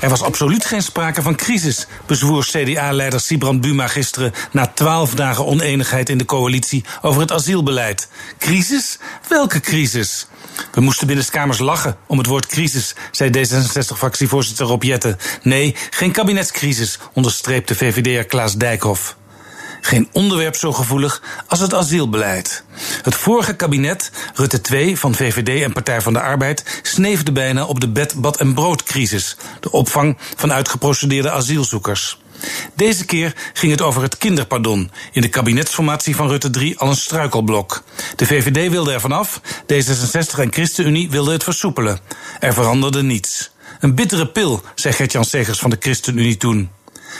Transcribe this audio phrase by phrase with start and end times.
[0.00, 5.46] er was absoluut geen sprake van crisis, bezwoer CDA-leider Sibrand Buma gisteren na twaalf dagen
[5.46, 8.08] oneenigheid in de coalitie over het asielbeleid.
[8.38, 8.98] Crisis?
[9.28, 10.26] Welke crisis?
[10.72, 15.16] We moesten binnenskamers lachen om het woord crisis, zei D66-fractievoorzitter Rob Jetten.
[15.42, 19.17] Nee, geen kabinetscrisis, onderstreepte VVD'er Klaas Dijkhoff.
[19.88, 22.64] Geen onderwerp zo gevoelig als het asielbeleid.
[23.02, 27.80] Het vorige kabinet, Rutte 2 van VVD en Partij van de Arbeid, sneefde bijna op
[27.80, 32.18] de bed, bad en broodcrisis, de opvang van uitgeprocedeerde asielzoekers.
[32.74, 34.90] Deze keer ging het over het kinderpardon.
[35.12, 37.82] In de kabinetsformatie van Rutte 3 al een struikelblok.
[38.16, 41.98] De VVD wilde er vanaf, D66 en ChristenUnie wilden het versoepelen.
[42.40, 43.50] Er veranderde niets.
[43.80, 46.70] Een bittere pil, zei Gertjan Segers van de ChristenUnie toen.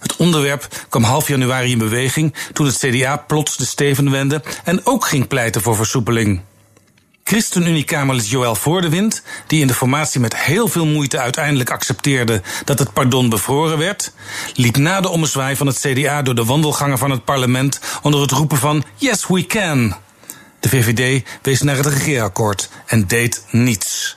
[0.00, 4.86] Het onderwerp kwam half januari in beweging toen het CDA plots de steven wendde en
[4.86, 6.40] ook ging pleiten voor versoepeling.
[7.30, 12.92] ChristenUnie-Kamerlid Joël Voordewind, die in de formatie met heel veel moeite uiteindelijk accepteerde dat het
[12.92, 14.12] pardon bevroren werd,
[14.54, 18.30] liep na de ommezwaai van het CDA door de wandelgangen van het parlement onder het
[18.30, 19.96] roepen van Yes, we can.
[20.60, 24.16] De VVD wees naar het regeerakkoord en deed niets.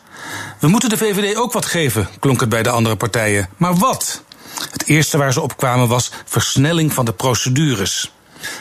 [0.59, 3.50] We moeten de VVD ook wat geven, klonk het bij de andere partijen.
[3.58, 4.23] Maar wat?
[4.84, 8.12] Het eerste waar ze op kwamen was versnelling van de procedures.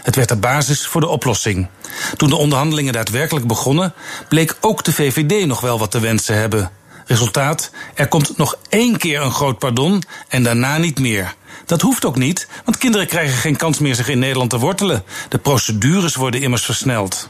[0.03, 1.69] Het werd de basis voor de oplossing.
[2.17, 3.95] Toen de onderhandelingen daadwerkelijk begonnen,
[4.29, 6.71] bleek ook de VVD nog wel wat te wensen hebben.
[7.07, 11.35] Resultaat: er komt nog één keer een groot pardon en daarna niet meer.
[11.67, 15.05] Dat hoeft ook niet, want kinderen krijgen geen kans meer zich in Nederland te wortelen.
[15.29, 17.29] De procedures worden immers versneld.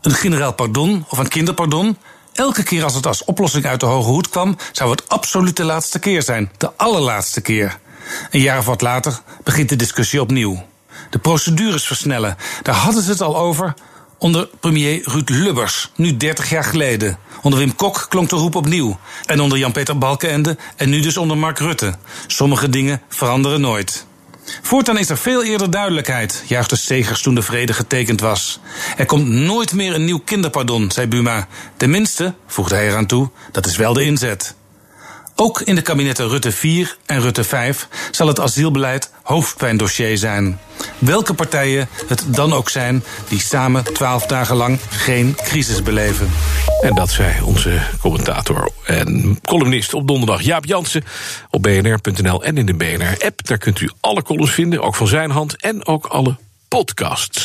[0.00, 1.96] Een generaal pardon of een kinderpardon
[2.32, 5.64] Elke keer als het als oplossing uit de hoge hoed kwam, zou het absoluut de
[5.64, 6.50] laatste keer zijn.
[6.58, 7.80] De allerlaatste keer.
[8.30, 10.62] Een jaar of wat later begint de discussie opnieuw.
[11.10, 12.36] De procedures versnellen.
[12.62, 13.74] Daar hadden ze het al over
[14.18, 17.18] onder premier Ruud Lubbers, nu 30 jaar geleden.
[17.42, 18.98] Onder Wim Kok klonk de roep opnieuw.
[19.26, 21.94] En onder Jan-Peter Balkenende en nu dus onder Mark Rutte.
[22.26, 24.06] Sommige dingen veranderen nooit.
[24.62, 28.60] Voortaan is er veel eerder duidelijkheid, juichte Segers toen de vrede getekend was.
[28.96, 31.48] Er komt nooit meer een nieuw kinderpardon, zei Buma.
[31.76, 34.54] Tenminste, voegde hij eraan toe, dat is wel de inzet.
[35.42, 40.58] Ook in de kabinetten Rutte 4 en Rutte 5 zal het asielbeleid hoofdpijndossier zijn.
[40.98, 46.30] Welke partijen het dan ook zijn die samen twaalf dagen lang geen crisis beleven.
[46.80, 51.04] En dat zei onze commentator en columnist op donderdag Jaap Jansen
[51.50, 53.46] op bnr.nl en in de BNR-app.
[53.46, 56.36] Daar kunt u alle columns vinden, ook van zijn hand en ook alle
[56.68, 57.44] podcasts.